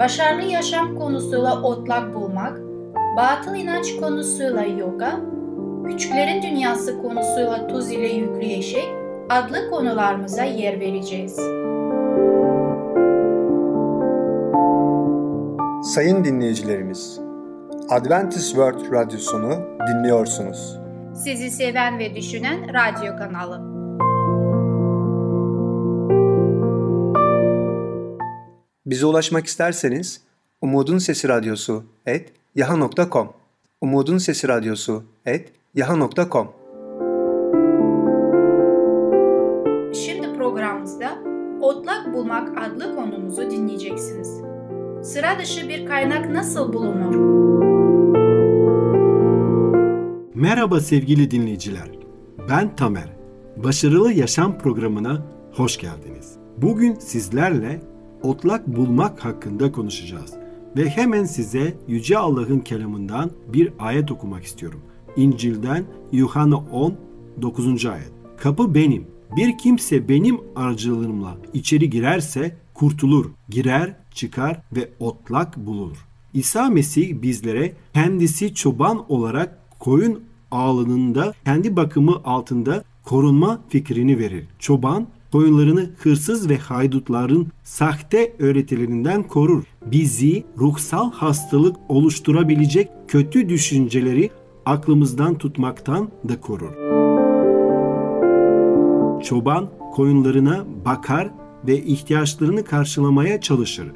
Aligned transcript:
başarılı 0.00 0.42
yaşam 0.42 0.98
konusuyla 0.98 1.62
otlak 1.62 2.14
bulmak, 2.14 2.60
batıl 3.16 3.54
inanç 3.54 3.96
konusuyla 3.96 4.64
yoga, 4.64 5.20
küçüklerin 5.86 6.42
dünyası 6.42 7.02
konusuyla 7.02 7.66
tuz 7.66 7.90
ile 7.90 8.08
yüklü 8.08 8.44
eşek 8.44 8.88
adlı 9.28 9.70
konularımıza 9.70 10.44
yer 10.44 10.80
vereceğiz. 10.80 11.36
Sayın 15.94 16.24
dinleyicilerimiz, 16.24 17.20
Adventist 17.90 18.48
World 18.48 18.92
Radyosunu 18.92 19.54
dinliyorsunuz. 19.88 20.78
Sizi 21.14 21.50
seven 21.50 21.98
ve 21.98 22.14
düşünen 22.14 22.60
radyo 22.74 23.16
kanalı. 23.16 23.79
Bize 28.90 29.06
ulaşmak 29.06 29.46
isterseniz 29.46 30.20
Umutun 30.60 30.98
Sesi 30.98 31.28
Radyosu 31.28 31.84
et 32.06 32.32
yaha.com 32.54 33.28
Umutun 33.80 34.18
Sesi 34.18 34.48
Radyosu 34.48 35.04
et 35.26 35.52
yaha.com 35.74 36.48
Şimdi 39.94 40.32
programımızda 40.32 41.18
Otlak 41.60 42.14
Bulmak 42.14 42.58
adlı 42.58 42.94
konumuzu 42.96 43.50
dinleyeceksiniz. 43.50 44.40
Sıra 45.02 45.38
dışı 45.38 45.68
bir 45.68 45.86
kaynak 45.86 46.30
nasıl 46.30 46.72
bulunur? 46.72 47.14
Merhaba 50.34 50.80
sevgili 50.80 51.30
dinleyiciler. 51.30 51.90
Ben 52.50 52.76
Tamer. 52.76 53.16
Başarılı 53.56 54.12
Yaşam 54.12 54.58
programına 54.58 55.22
hoş 55.52 55.78
geldiniz. 55.78 56.36
Bugün 56.56 56.94
sizlerle 56.94 57.80
otlak 58.22 58.66
bulmak 58.66 59.24
hakkında 59.24 59.72
konuşacağız. 59.72 60.32
Ve 60.76 60.88
hemen 60.88 61.24
size 61.24 61.74
Yüce 61.88 62.18
Allah'ın 62.18 62.58
kelamından 62.58 63.30
bir 63.52 63.72
ayet 63.78 64.10
okumak 64.10 64.44
istiyorum. 64.44 64.80
İncil'den 65.16 65.84
Yuhanna 66.12 66.56
10, 66.56 66.94
9. 67.42 67.86
ayet. 67.86 68.12
Kapı 68.36 68.74
benim. 68.74 69.06
Bir 69.36 69.58
kimse 69.58 70.08
benim 70.08 70.40
aracılığımla 70.56 71.36
içeri 71.54 71.90
girerse 71.90 72.56
kurtulur, 72.74 73.30
girer, 73.48 73.96
çıkar 74.14 74.62
ve 74.76 74.88
otlak 75.00 75.56
bulur. 75.56 76.06
İsa 76.34 76.70
Mesih 76.70 77.22
bizlere 77.22 77.72
kendisi 77.94 78.54
çoban 78.54 79.12
olarak 79.12 79.78
koyun 79.78 80.20
ağlanında 80.50 81.34
kendi 81.44 81.76
bakımı 81.76 82.20
altında 82.24 82.84
korunma 83.04 83.60
fikrini 83.68 84.18
verir. 84.18 84.44
Çoban 84.58 85.06
koyunlarını 85.32 85.90
hırsız 85.98 86.48
ve 86.48 86.58
haydutların 86.58 87.48
sahte 87.64 88.36
öğretilerinden 88.38 89.22
korur. 89.22 89.64
Bizi 89.86 90.44
ruhsal 90.58 91.12
hastalık 91.12 91.76
oluşturabilecek 91.88 92.88
kötü 93.08 93.48
düşünceleri 93.48 94.30
aklımızdan 94.66 95.38
tutmaktan 95.38 96.10
da 96.28 96.40
korur. 96.40 96.72
Çoban 99.22 99.68
koyunlarına 99.92 100.64
bakar 100.84 101.30
ve 101.66 101.82
ihtiyaçlarını 101.82 102.64
karşılamaya 102.64 103.40
çalışır. 103.40 103.86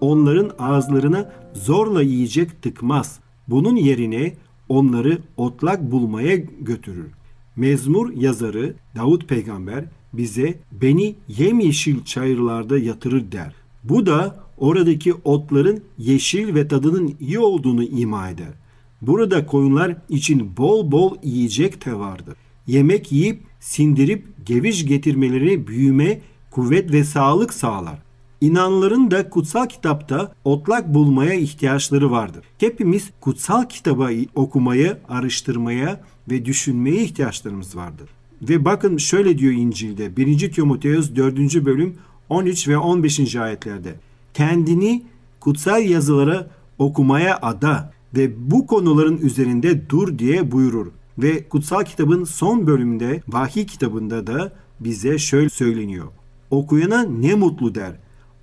Onların 0.00 0.50
ağızlarına 0.58 1.32
zorla 1.54 2.02
yiyecek 2.02 2.62
tıkmaz. 2.62 3.20
Bunun 3.48 3.76
yerine 3.76 4.32
onları 4.68 5.18
otlak 5.36 5.90
bulmaya 5.90 6.36
götürür. 6.60 7.10
Mezmur 7.56 8.12
yazarı 8.12 8.74
Davut 8.96 9.28
peygamber 9.28 9.84
bize 10.12 10.58
beni 10.72 11.14
yemyeşil 11.28 12.04
çayırlarda 12.04 12.78
yatırır 12.78 13.32
der. 13.32 13.54
Bu 13.84 14.06
da 14.06 14.44
oradaki 14.58 15.14
otların 15.14 15.82
yeşil 15.98 16.54
ve 16.54 16.68
tadının 16.68 17.14
iyi 17.20 17.38
olduğunu 17.38 17.84
ima 17.84 18.30
eder. 18.30 18.52
Burada 19.02 19.46
koyunlar 19.46 19.96
için 20.08 20.56
bol 20.56 20.92
bol 20.92 21.16
yiyecek 21.22 21.86
de 21.86 21.94
vardır. 21.94 22.34
Yemek 22.66 23.12
yiyip 23.12 23.42
sindirip 23.60 24.46
geviş 24.46 24.86
getirmeleri 24.86 25.66
büyüme, 25.66 26.20
kuvvet 26.50 26.92
ve 26.92 27.04
sağlık 27.04 27.54
sağlar. 27.54 27.98
İnanların 28.40 29.10
da 29.10 29.30
kutsal 29.30 29.66
kitapta 29.66 30.34
otlak 30.44 30.94
bulmaya 30.94 31.34
ihtiyaçları 31.34 32.10
vardır. 32.10 32.44
Hepimiz 32.58 33.10
kutsal 33.20 33.64
kitabı 33.64 34.10
okumaya, 34.34 34.98
araştırmaya 35.08 36.00
ve 36.30 36.44
düşünmeye 36.44 37.02
ihtiyaçlarımız 37.02 37.76
vardır. 37.76 38.08
Ve 38.42 38.64
bakın 38.64 38.96
şöyle 38.96 39.38
diyor 39.38 39.52
İncil'de 39.52 40.16
1. 40.16 40.52
Timoteus 40.52 41.16
4. 41.16 41.38
bölüm 41.64 41.94
13 42.28 42.68
ve 42.68 42.78
15. 42.78 43.36
ayetlerde. 43.36 43.94
Kendini 44.34 45.02
kutsal 45.40 45.82
yazılara 45.82 46.50
okumaya 46.78 47.38
ada 47.42 47.92
ve 48.16 48.50
bu 48.50 48.66
konuların 48.66 49.18
üzerinde 49.18 49.90
dur 49.90 50.18
diye 50.18 50.52
buyurur. 50.52 50.86
Ve 51.18 51.48
kutsal 51.48 51.84
kitabın 51.84 52.24
son 52.24 52.66
bölümünde 52.66 53.22
vahiy 53.28 53.66
kitabında 53.66 54.26
da 54.26 54.52
bize 54.80 55.18
şöyle 55.18 55.48
söyleniyor. 55.48 56.06
Okuyana 56.50 57.02
ne 57.02 57.34
mutlu 57.34 57.74
der. 57.74 57.92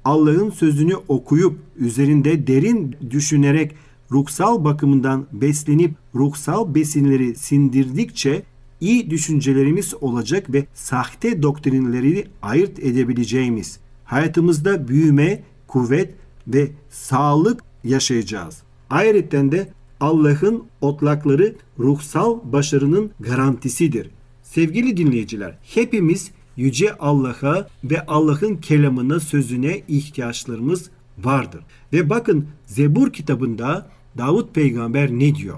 Allah'ın 0.06 0.50
sözünü 0.50 0.96
okuyup 1.08 1.60
üzerinde 1.78 2.48
derin 2.48 2.96
düşünerek 3.10 3.72
ruhsal 4.12 4.64
bakımından 4.64 5.26
beslenip 5.32 5.96
ruhsal 6.16 6.76
besinleri 6.76 7.36
sindirdikçe 7.36 8.44
iyi 8.86 9.10
düşüncelerimiz 9.10 9.94
olacak 10.02 10.54
ve 10.54 10.66
sahte 10.74 11.44
doktrinleri 11.44 12.28
ayırt 12.42 12.80
edebileceğimiz, 12.80 13.80
hayatımızda 14.04 14.88
büyüme, 14.88 15.44
kuvvet 15.68 16.14
ve 16.48 16.72
sağlık 16.90 17.62
yaşayacağız. 17.84 18.62
Ayrıca 18.90 19.52
de 19.52 19.70
Allah'ın 20.00 20.64
otlakları 20.82 21.56
ruhsal 21.80 22.40
başarının 22.44 23.12
garantisidir. 23.20 24.10
Sevgili 24.44 24.98
dinleyiciler, 24.98 25.58
hepimiz 25.64 26.32
yüce 26.58 26.98
Allah'a 26.98 27.68
ve 27.84 28.06
Allah'ın 28.06 28.56
kelamına, 28.56 29.20
sözüne 29.20 29.82
ihtiyaçlarımız 29.88 30.90
vardır. 31.24 31.62
Ve 31.94 32.10
bakın 32.10 32.48
Zebur 32.66 33.14
kitabında 33.14 33.90
Davut 34.18 34.56
peygamber 34.56 35.12
ne 35.12 35.36
diyor? 35.36 35.58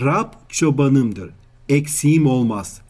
Rab 0.00 0.32
çobanımdır 0.48 1.30
eksiğim 1.68 2.26
olmaz. 2.26 2.80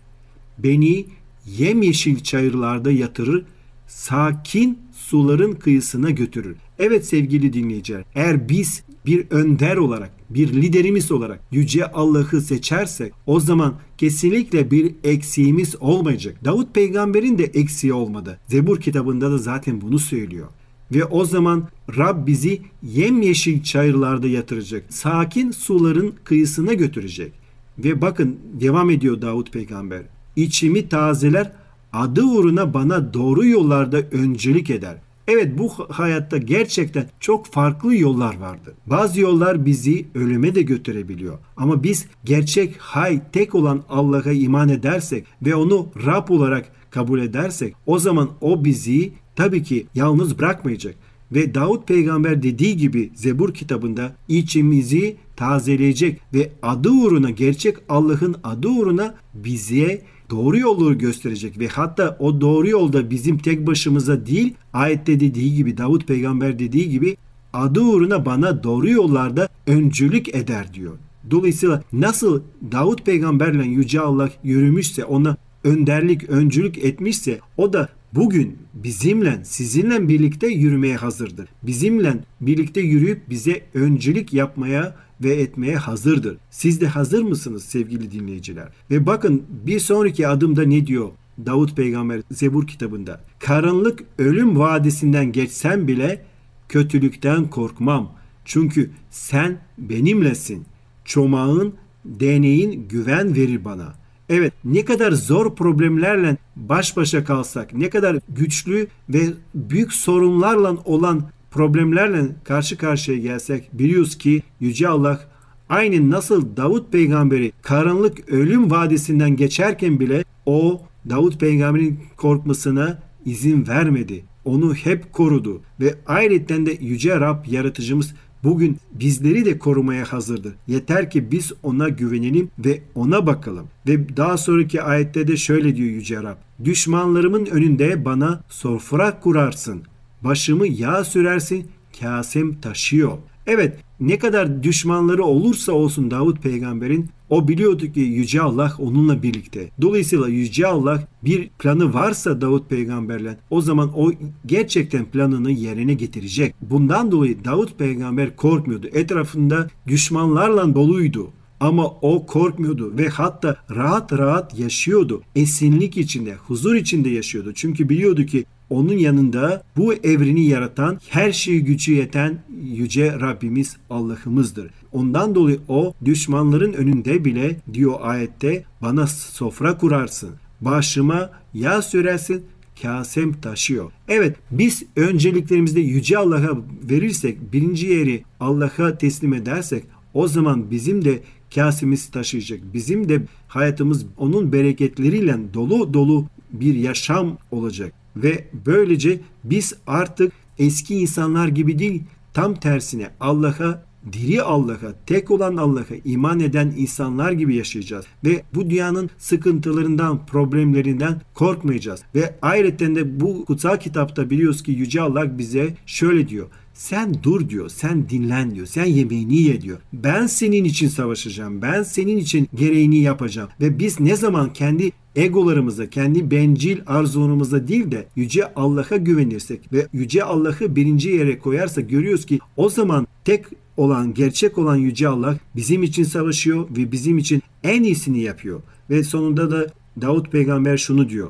Beni 0.59 1.07
yemyeşil 1.47 2.21
çayırlarda 2.21 2.91
yatırır, 2.91 3.45
sakin 3.87 4.79
suların 4.93 5.53
kıyısına 5.53 6.11
götürür. 6.11 6.57
Evet 6.79 7.07
sevgili 7.07 7.53
dinleyiciler, 7.53 8.05
eğer 8.15 8.49
biz 8.49 8.83
bir 9.07 9.27
önder 9.31 9.77
olarak, 9.77 10.11
bir 10.31 10.53
liderimiz 10.53 11.13
olarak 11.13 11.41
yüce 11.51 11.93
Allah'ı 11.93 12.41
seçersek 12.41 13.13
o 13.27 13.41
zaman 13.41 13.75
kesinlikle 13.99 14.71
bir 14.71 14.95
eksiğimiz 15.05 15.77
olmayacak. 15.81 16.45
Davut 16.45 16.75
peygamberin 16.75 17.39
de 17.39 17.45
eksiği 17.45 17.93
olmadı. 17.93 18.41
Zebur 18.47 18.81
kitabında 18.81 19.31
da 19.31 19.39
zaten 19.39 19.81
bunu 19.81 19.99
söylüyor. 19.99 20.47
Ve 20.93 21.05
o 21.05 21.25
zaman 21.25 21.69
Rab 21.97 22.27
bizi 22.27 22.61
yemyeşil 22.83 23.63
çayırlarda 23.63 24.29
yatıracak. 24.29 24.85
Sakin 24.89 25.51
suların 25.51 26.15
kıyısına 26.25 26.73
götürecek. 26.73 27.33
Ve 27.79 28.03
bakın 28.03 28.37
devam 28.61 28.91
ediyor 28.91 29.23
Davut 29.23 29.53
peygamber. 29.53 30.03
İçimi 30.37 30.89
tazeler 30.89 31.53
adı 31.93 32.25
uğruna 32.25 32.75
bana 32.75 33.15
doğru 33.15 33.47
yollarda 33.47 34.01
öncelik 34.01 34.71
eder. 34.71 34.97
Evet 35.29 35.59
bu 35.59 35.71
hayatta 35.89 36.37
gerçekten 36.37 37.07
çok 37.21 37.47
farklı 37.47 37.97
yollar 37.97 38.39
vardır. 38.39 38.75
Bazı 38.87 39.21
yollar 39.21 39.67
bizi 39.67 40.07
ölüme 40.15 40.55
de 40.55 40.63
götürebiliyor. 40.63 41.39
Ama 41.57 41.83
biz 41.83 42.07
gerçek 42.25 42.77
hay 42.79 43.21
tek 43.33 43.55
olan 43.55 43.83
Allah'a 43.89 44.33
iman 44.33 44.69
edersek 44.69 45.25
ve 45.43 45.55
onu 45.55 45.89
Rab 46.07 46.29
olarak 46.29 46.73
kabul 46.91 47.21
edersek 47.21 47.75
o 47.87 47.99
zaman 47.99 48.31
o 48.41 48.65
bizi 48.65 49.13
tabii 49.37 49.63
ki 49.63 49.87
yalnız 49.95 50.39
bırakmayacak. 50.39 50.95
Ve 51.33 51.55
Davut 51.55 51.89
peygamber 51.89 52.43
dediği 52.43 52.77
gibi 52.77 53.11
Zebur 53.15 53.55
kitabında 53.55 54.17
içimizi 54.29 55.17
tazeleyecek 55.39 56.21
ve 56.35 56.51
adı 56.63 56.91
uğruna 56.91 57.31
gerçek 57.31 57.77
Allah'ın 57.89 58.37
adı 58.45 58.69
uğruna 58.69 59.15
bize 59.35 60.03
doğru 60.31 60.59
yolu 60.59 60.99
gösterecek 60.99 61.59
ve 61.59 61.69
hatta 61.69 62.17
o 62.21 62.41
doğru 62.41 62.69
yolda 62.69 63.11
bizim 63.11 63.39
tek 63.39 63.67
başımıza 63.67 64.27
değil 64.27 64.55
ayette 64.73 65.21
dediği 65.21 65.55
gibi 65.55 65.79
Davut 65.79 66.07
peygamber 66.07 66.59
dediği 66.59 66.91
gibi 66.91 67.17
adı 67.53 67.81
uğruna 67.81 68.27
bana 68.27 68.63
doğru 68.63 68.91
yollarda 68.91 69.49
öncülük 69.67 70.35
eder 70.35 70.75
diyor. 70.75 70.97
Dolayısıyla 71.31 71.83
nasıl 71.93 72.43
Davut 72.73 73.07
peygamberle 73.07 73.67
Yüce 73.67 74.01
Allah 74.01 74.31
yürümüşse 74.45 75.05
ona 75.05 75.37
önderlik, 75.65 76.31
öncülük 76.31 76.79
etmişse 76.79 77.41
o 77.57 77.73
da 77.73 77.89
bugün 78.13 78.59
bizimle, 78.75 79.41
sizinle 79.45 80.09
birlikte 80.09 80.47
yürümeye 80.47 80.97
hazırdır. 80.97 81.49
Bizimle 81.63 82.15
birlikte 82.41 82.81
yürüyüp 82.81 83.31
bize 83.31 83.63
öncülük 83.75 84.33
yapmaya 84.33 84.95
ve 85.21 85.35
etmeye 85.35 85.77
hazırdır. 85.77 86.37
Siz 86.51 86.81
de 86.81 86.87
hazır 86.87 87.23
mısınız 87.23 87.65
sevgili 87.65 88.13
dinleyiciler? 88.13 88.69
Ve 88.91 89.07
bakın 89.07 89.43
bir 89.67 89.81
sonraki 89.81 90.29
adımda 90.29 90.63
ne 90.63 90.87
diyor 90.87 91.09
Davut 91.47 91.77
peygamber 91.77 92.21
Zebur 92.31 92.67
kitabında? 92.67 93.21
Karanlık 93.39 94.05
ölüm 94.19 94.59
vadisinden 94.59 95.33
geçsem 95.33 95.89
bile 95.89 96.25
kötülükten 96.69 97.51
korkmam. 97.51 98.13
Çünkü 98.45 98.91
sen 99.11 99.59
benimlesin. 99.79 100.65
Çomağın, 101.05 101.75
deneyin 102.05 102.89
güven 102.89 103.37
verir 103.37 103.65
bana. 103.65 103.95
Evet 104.29 104.53
ne 104.65 104.85
kadar 104.85 105.13
zor 105.13 105.55
problemlerle 105.55 106.37
baş 106.57 106.97
başa 106.97 107.25
kalsak, 107.25 107.75
ne 107.75 107.91
kadar 107.91 108.17
güçlü 108.29 108.87
ve 109.09 109.21
büyük 109.55 109.93
sorunlarla 109.93 110.77
olan 110.85 111.23
problemlerle 111.59 112.27
karşı 112.45 112.79
karşıya 112.79 113.19
gelsek 113.19 113.69
biliyoruz 113.73 114.19
ki 114.19 114.43
Yüce 114.61 114.89
Allah 114.89 115.21
aynı 115.69 116.11
nasıl 116.11 116.57
Davut 116.57 116.93
peygamberi 116.93 117.53
karanlık 117.63 118.29
ölüm 118.29 118.71
vadisinden 118.71 119.37
geçerken 119.37 120.01
bile 120.01 120.25
o 120.47 120.83
Davut 121.11 121.41
peygamberin 121.41 122.01
korkmasına 122.17 122.99
izin 123.25 123.67
vermedi. 123.67 124.25
Onu 124.45 124.75
hep 124.75 125.13
korudu 125.13 125.61
ve 125.81 125.95
ayrıca 126.07 126.67
de 126.67 126.79
Yüce 126.81 127.21
Rab 127.21 127.47
yaratıcımız 127.47 128.15
bugün 128.45 128.77
bizleri 128.93 129.45
de 129.45 129.59
korumaya 129.59 130.13
hazırdır. 130.13 130.55
Yeter 130.67 131.11
ki 131.11 131.31
biz 131.31 131.53
ona 131.63 131.89
güvenelim 131.89 132.51
ve 132.59 132.81
ona 132.95 133.27
bakalım. 133.27 133.67
Ve 133.87 134.17
daha 134.17 134.37
sonraki 134.37 134.83
ayette 134.83 135.29
de 135.29 135.37
şöyle 135.37 135.77
diyor 135.77 135.91
Yüce 135.91 136.23
Rab. 136.23 136.37
Düşmanlarımın 136.65 137.47
önünde 137.47 138.05
bana 138.05 138.41
sofra 138.49 139.21
kurarsın. 139.21 139.83
Başımı 140.25 140.67
yağ 140.67 141.05
sürersin, 141.05 141.67
kasem 142.01 142.61
taşıyor. 142.61 143.19
Evet 143.47 143.79
ne 144.01 144.19
kadar 144.19 144.63
düşmanları 144.63 145.25
olursa 145.25 145.73
olsun 145.73 146.11
Davut 146.11 146.43
peygamberin 146.43 147.09
o 147.31 147.49
biliyordu 147.49 147.93
ki 147.93 148.01
Yüce 148.01 148.41
Allah 148.41 148.73
onunla 148.79 149.23
birlikte. 149.23 149.71
Dolayısıyla 149.83 150.29
Yüce 150.29 150.67
Allah 150.67 151.03
bir 151.25 151.49
planı 151.49 151.95
varsa 151.95 152.41
Davut 152.41 152.71
peygamberle 152.71 153.39
o 153.51 153.61
zaman 153.61 153.91
o 153.95 154.13
gerçekten 154.47 155.05
planını 155.05 155.51
yerine 155.51 155.95
getirecek. 155.95 156.55
Bundan 156.61 157.13
dolayı 157.13 157.45
Davut 157.45 157.79
peygamber 157.79 158.37
korkmuyordu. 158.37 158.87
Etrafında 158.87 159.71
düşmanlarla 159.87 160.75
doluydu. 160.75 161.31
Ama 161.61 161.87
o 161.87 162.27
korkmuyordu 162.27 162.99
ve 162.99 163.09
hatta 163.09 163.57
rahat 163.71 164.13
rahat 164.13 164.59
yaşıyordu. 164.59 165.23
Esinlik 165.37 165.97
içinde, 165.97 166.35
huzur 166.35 166.75
içinde 166.75 167.09
yaşıyordu. 167.09 167.53
Çünkü 167.55 167.89
biliyordu 167.89 168.27
ki 168.27 168.45
onun 168.71 168.99
yanında 168.99 169.63
bu 169.77 169.95
evreni 169.95 170.45
yaratan, 170.45 171.01
her 171.09 171.33
şeyi 171.33 171.65
gücü 171.65 171.93
yeten 171.93 172.39
yüce 172.63 173.21
Rabbimiz 173.21 173.77
Allah'ımızdır. 173.91 174.71
Ondan 174.93 175.35
dolayı 175.35 175.61
o 175.69 175.95
düşmanların 176.05 176.73
önünde 176.73 177.25
bile 177.25 177.61
diyor 177.73 177.95
ayette 178.01 178.65
bana 178.83 179.07
sofra 179.07 179.79
kurarsın. 179.79 180.31
Başıma 180.61 181.31
yağ 181.55 181.83
sürersin 181.83 182.45
kasem 182.83 183.33
taşıyor. 183.33 183.93
Evet 184.09 184.37
biz 184.51 184.83
önceliklerimizde 184.97 185.81
yüce 185.81 186.19
Allah'a 186.19 186.59
verirsek 186.91 187.53
birinci 187.53 187.87
yeri 187.87 188.23
Allah'a 188.41 188.99
teslim 188.99 189.35
edersek 189.35 189.85
o 190.15 190.29
zaman 190.29 190.71
bizim 190.71 191.05
de 191.05 191.21
kasemiz 191.55 192.11
taşıyacak. 192.11 192.61
Bizim 192.75 193.09
de 193.09 193.23
hayatımız 193.49 194.07
onun 194.17 194.53
bereketleriyle 194.53 195.37
dolu 195.55 195.95
dolu 195.95 196.27
bir 196.53 196.75
yaşam 196.75 197.39
olacak. 197.51 197.93
Ve 198.17 198.49
böylece 198.67 199.21
biz 199.45 199.75
artık 199.87 200.33
eski 200.59 200.95
insanlar 200.95 201.49
gibi 201.49 201.79
değil 201.79 202.03
tam 202.35 202.55
tersine 202.55 203.11
Allah'a 203.21 203.89
diri 204.13 204.43
Allah'a, 204.43 204.95
tek 205.07 205.31
olan 205.31 205.57
Allah'a 205.57 205.97
iman 206.05 206.41
eden 206.41 206.75
insanlar 206.77 207.33
gibi 207.33 207.57
yaşayacağız. 207.57 208.05
Ve 208.25 208.43
bu 208.55 208.71
dünyanın 208.71 209.11
sıkıntılarından, 209.19 210.27
problemlerinden 210.27 211.21
korkmayacağız. 211.35 212.03
Ve 212.15 212.35
ayrıca 212.43 212.95
de 212.95 213.21
bu 213.21 213.45
kutsal 213.45 213.77
kitapta 213.77 214.31
biliyoruz 214.31 214.63
ki 214.63 214.71
Yüce 214.73 215.01
Allah 215.01 215.39
bize 215.39 215.75
şöyle 215.87 216.29
diyor. 216.29 216.47
Sen 216.79 217.15
dur 217.23 217.49
diyor, 217.49 217.69
sen 217.69 218.09
dinlen 218.09 218.55
diyor, 218.55 218.67
sen 218.67 218.85
yemeğini 218.85 219.43
ye 219.43 219.61
diyor. 219.61 219.79
Ben 219.93 220.27
senin 220.27 220.65
için 220.65 220.89
savaşacağım, 220.89 221.63
ben 221.63 221.83
senin 221.83 222.17
için 222.17 222.49
gereğini 222.55 222.99
yapacağım. 222.99 223.49
Ve 223.61 223.79
biz 223.79 224.01
ne 224.01 224.17
zaman 224.17 224.53
kendi 224.53 224.93
egolarımıza, 225.17 225.91
kendi 225.91 226.31
bencil 226.31 226.79
arzularımıza 226.87 227.69
değil 227.69 227.91
de 227.91 228.07
Yüce 228.17 228.55
Allah'a 228.55 228.97
güvenirsek 228.97 229.73
ve 229.73 229.87
Yüce 229.93 230.25
Allah'ı 230.25 230.77
birinci 230.77 231.09
yere 231.09 231.39
koyarsak 231.39 231.91
görüyoruz 231.91 232.27
ki 232.27 232.39
o 232.57 232.69
zaman 232.69 233.07
tek 233.25 233.45
olan, 233.77 234.15
gerçek 234.15 234.59
olan 234.59 234.77
Yüce 234.77 235.09
Allah 235.09 235.39
bizim 235.57 235.83
için 235.83 236.05
savaşıyor 236.05 236.69
ve 236.77 236.93
bizim 236.93 237.19
için 237.19 237.43
en 237.63 237.83
iyisini 237.83 238.21
yapıyor. 238.21 238.63
Ve 238.91 239.05
sonunda 239.05 239.51
da 239.51 239.67
Davut 240.01 240.33
peygamber 240.33 240.77
şunu 240.77 241.09
diyor. 241.09 241.29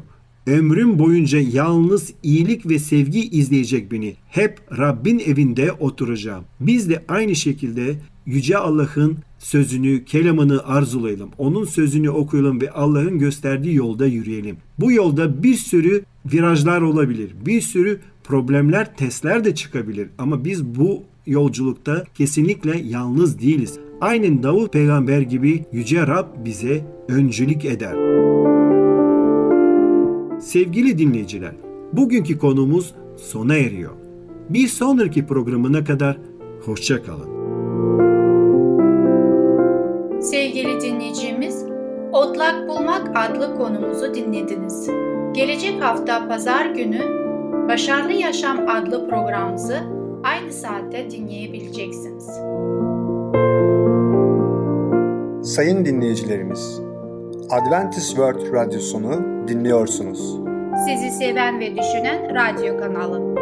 Ömrüm 0.48 0.98
boyunca 0.98 1.38
yalnız 1.52 2.12
iyilik 2.22 2.68
ve 2.68 2.78
sevgi 2.78 3.28
izleyecek 3.28 3.92
beni. 3.92 4.14
Hep 4.28 4.60
Rabbin 4.78 5.18
evinde 5.18 5.72
oturacağım. 5.72 6.44
Biz 6.60 6.90
de 6.90 7.04
aynı 7.08 7.36
şekilde 7.36 7.94
Yüce 8.26 8.58
Allah'ın 8.58 9.16
sözünü, 9.38 10.04
kelamını 10.04 10.64
arzulayalım. 10.64 11.30
Onun 11.38 11.64
sözünü 11.64 12.10
okuyalım 12.10 12.60
ve 12.60 12.70
Allah'ın 12.70 13.18
gösterdiği 13.18 13.74
yolda 13.74 14.06
yürüyelim. 14.06 14.56
Bu 14.78 14.92
yolda 14.92 15.42
bir 15.42 15.54
sürü 15.54 16.02
virajlar 16.32 16.80
olabilir. 16.80 17.30
Bir 17.46 17.60
sürü 17.60 18.00
problemler, 18.24 18.96
testler 18.96 19.44
de 19.44 19.54
çıkabilir. 19.54 20.08
Ama 20.18 20.44
biz 20.44 20.64
bu 20.64 21.02
yolculukta 21.26 22.04
kesinlikle 22.14 22.78
yalnız 22.78 23.40
değiliz. 23.40 23.78
Aynen 24.00 24.42
Davut 24.42 24.72
peygamber 24.72 25.20
gibi 25.20 25.64
Yüce 25.72 26.06
Rab 26.06 26.26
bize 26.44 26.84
öncülük 27.08 27.64
eder. 27.64 28.27
Sevgili 30.40 30.98
dinleyiciler, 30.98 31.54
bugünkü 31.92 32.38
konumuz 32.38 32.94
sona 33.16 33.54
eriyor. 33.56 33.92
Bir 34.48 34.68
sonraki 34.68 35.26
programına 35.26 35.84
kadar 35.84 36.18
hoşça 36.64 37.02
kalın. 37.02 37.38
Sevgili 40.20 40.80
dinleyicimiz, 40.80 41.64
Otlak 42.12 42.68
Bulmak 42.68 43.10
adlı 43.16 43.56
konumuzu 43.56 44.14
dinlediniz. 44.14 44.90
Gelecek 45.32 45.82
hafta 45.82 46.28
pazar 46.28 46.66
günü 46.66 47.00
Başarılı 47.68 48.12
Yaşam 48.12 48.68
adlı 48.68 49.08
programımızı 49.08 49.78
aynı 50.24 50.52
saatte 50.52 51.10
dinleyebileceksiniz. 51.10 52.26
Sayın 55.54 55.84
dinleyicilerimiz, 55.84 56.80
Adventist 57.50 58.08
World 58.08 58.52
Radyosunu 58.52 59.48
dinliyorsunuz. 59.48 60.36
Sizi 60.86 61.10
seven 61.10 61.60
ve 61.60 61.76
düşünen 61.76 62.34
radyo 62.34 62.78
kanalı. 62.80 63.34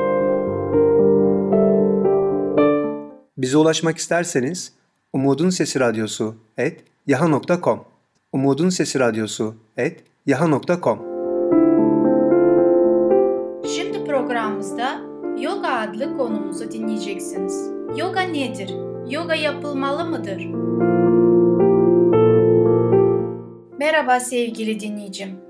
Bize 3.38 3.56
ulaşmak 3.58 3.96
isterseniz 3.98 4.72
Umutun 5.12 5.50
Sesi 5.50 5.80
Radyosu 5.80 6.34
et 6.58 6.84
yaha.com 7.06 7.80
Umutun 8.32 8.68
Sesi 8.68 9.00
Radyosu 9.00 9.54
et 9.76 10.04
yaha.com 10.26 10.98
Şimdi 13.76 14.04
programımızda 14.04 15.00
Yoga 15.40 15.68
adlı 15.68 16.16
konumuzu 16.18 16.70
dinleyeceksiniz. 16.70 17.70
Yoga 17.96 18.20
nedir? 18.20 18.74
Yoga 19.10 19.34
yapılmalı 19.34 20.04
mıdır? 20.04 20.48
Merhaba 23.78 24.20
sevgili 24.20 24.80
dinleyicim. 24.80 25.40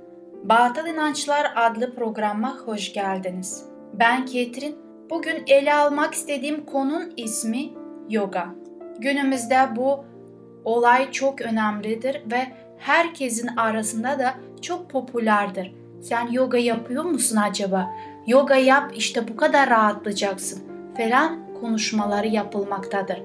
Batıl 0.45 0.87
İnançlar 0.87 1.53
adlı 1.57 1.95
programa 1.95 2.59
hoş 2.59 2.93
geldiniz. 2.93 3.65
Ben 3.93 4.27
Ketrin. 4.27 4.77
Bugün 5.11 5.43
ele 5.47 5.75
almak 5.75 6.15
istediğim 6.15 6.67
konun 6.67 7.13
ismi 7.17 7.71
yoga. 8.09 8.47
Günümüzde 8.99 9.59
bu 9.77 10.05
olay 10.65 11.11
çok 11.11 11.41
önemlidir 11.41 12.23
ve 12.33 12.47
herkesin 12.79 13.57
arasında 13.57 14.19
da 14.19 14.35
çok 14.63 14.91
popülerdir. 14.91 15.75
Sen 16.03 16.33
yoga 16.33 16.59
yapıyor 16.59 17.05
musun 17.05 17.37
acaba? 17.37 17.91
Yoga 18.27 18.57
yap 18.57 18.93
işte 18.97 19.29
bu 19.29 19.37
kadar 19.37 19.71
rahatlayacaksın 19.71 20.63
falan 20.97 21.55
konuşmaları 21.61 22.27
yapılmaktadır. 22.27 23.23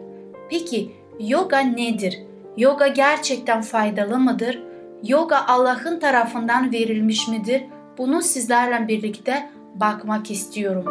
Peki 0.49 0.91
yoga 1.19 1.59
nedir? 1.59 2.19
Yoga 2.57 2.87
gerçekten 2.87 3.61
faydalı 3.61 4.19
mıdır? 4.19 4.70
Yoga 5.03 5.45
Allah'ın 5.47 5.99
tarafından 5.99 6.71
verilmiş 6.71 7.27
midir? 7.27 7.63
Bunu 7.97 8.21
sizlerle 8.21 8.87
birlikte 8.87 9.49
bakmak 9.75 10.31
istiyorum. 10.31 10.85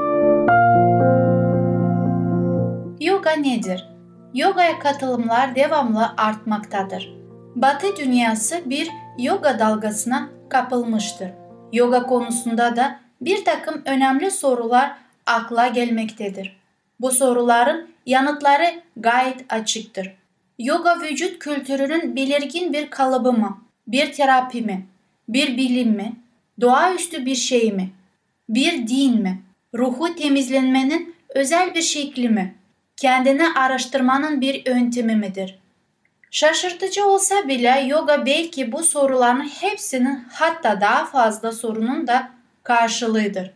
Yoga 3.01 3.31
nedir? 3.31 3.89
Yogaya 4.35 4.79
katılımlar 4.79 5.55
devamlı 5.55 6.15
artmaktadır. 6.17 7.15
Batı 7.55 7.97
dünyası 7.97 8.71
bir 8.71 8.91
yoga 9.19 9.59
dalgasına 9.59 10.29
kapılmıştır. 10.49 11.31
Yoga 11.73 12.03
konusunda 12.03 12.77
da 12.77 13.01
bir 13.21 13.45
takım 13.45 13.83
önemli 13.85 14.31
sorular 14.31 14.97
akla 15.27 15.67
gelmektedir. 15.67 16.61
Bu 17.01 17.11
soruların 17.11 17.89
yanıtları 18.07 18.83
gayet 18.97 19.53
açıktır. 19.53 20.17
Yoga 20.59 21.01
vücut 21.01 21.39
kültürünün 21.39 22.17
belirgin 22.17 22.73
bir 22.73 22.91
kalıbı 22.91 23.33
mı? 23.33 23.70
Bir 23.91 24.13
terapi 24.13 24.63
mi? 24.63 24.87
Bir 25.29 25.57
bilim 25.57 25.91
mi? 25.91 26.13
Doğaüstü 26.61 27.27
bir 27.27 27.35
şey 27.35 27.73
mi? 27.73 27.91
Bir 28.49 28.87
din 28.87 29.23
mi? 29.23 29.43
Ruhu 29.75 30.15
temizlenmenin 30.15 31.15
özel 31.29 31.75
bir 31.75 31.83
şekli 31.83 32.29
mi? 32.29 32.55
Kendini 32.97 33.49
araştırmanın 33.49 34.41
bir 34.41 34.67
yöntemi 34.67 35.17
midir? 35.17 35.59
Şaşırtıcı 36.31 37.07
olsa 37.07 37.49
bile 37.49 37.85
yoga 37.87 38.27
belki 38.27 38.73
bu 38.73 38.83
soruların 38.83 39.49
hepsinin 39.61 40.25
hatta 40.33 40.81
daha 40.81 41.05
fazla 41.05 41.53
sorunun 41.53 42.07
da 42.07 42.31
karşılığıdır. 42.63 43.51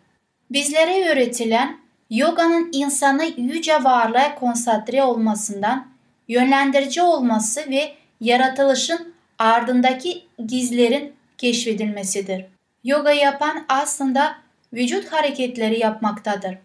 Bizlere 0.50 1.08
öğretilen 1.08 1.78
yoganın 2.10 2.68
insanı 2.72 3.24
yüce 3.36 3.84
varlığa 3.84 4.34
konsantre 4.34 5.02
olmasından, 5.02 5.86
yönlendirici 6.28 7.02
olması 7.02 7.60
ve 7.70 7.94
yaratılışın 8.20 9.13
ardındaki 9.38 10.22
gizlerin 10.46 11.12
keşfedilmesidir. 11.38 12.44
Yoga 12.84 13.12
yapan 13.12 13.64
aslında 13.68 14.36
vücut 14.72 15.12
hareketleri 15.12 15.80
yapmaktadır. 15.80 16.58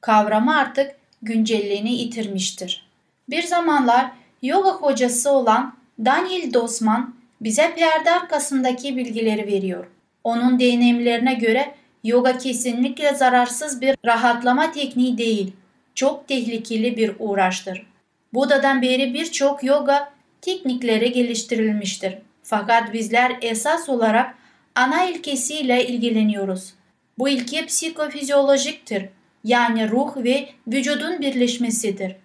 Kavramı 0.00 0.56
artık 0.56 0.94
güncelliğini 1.22 1.92
yitirmiştir. 1.94 2.86
Bir 3.30 3.42
zamanlar 3.42 4.10
yoga 4.42 4.70
hocası 4.70 5.30
olan 5.30 5.74
Daniel 6.04 6.52
Dosman 6.52 7.14
bize 7.40 7.74
perde 7.74 8.10
arkasındaki 8.10 8.96
bilgileri 8.96 9.46
veriyor. 9.46 9.86
Onun 10.24 10.60
deneyimlerine 10.60 11.34
göre 11.34 11.74
yoga 12.04 12.38
kesinlikle 12.38 13.14
zararsız 13.14 13.80
bir 13.80 13.96
rahatlama 14.04 14.72
tekniği 14.72 15.18
değil, 15.18 15.52
çok 15.94 16.28
tehlikeli 16.28 16.96
bir 16.96 17.12
uğraştır. 17.18 17.86
Buda'dan 18.34 18.82
beri 18.82 19.14
birçok 19.14 19.64
yoga 19.64 20.11
teknikleri 20.42 21.12
geliştirilmiştir. 21.12 22.14
Fakat 22.42 22.92
bizler 22.92 23.36
esas 23.42 23.88
olarak 23.88 24.34
ana 24.74 25.04
ilkesiyle 25.04 25.86
ilgileniyoruz. 25.86 26.74
Bu 27.18 27.28
ilke 27.28 27.66
psikofizyolojiktir. 27.66 29.08
Yani 29.44 29.90
ruh 29.90 30.16
ve 30.16 30.48
vücudun 30.66 31.20
birleşmesidir. 31.20 32.16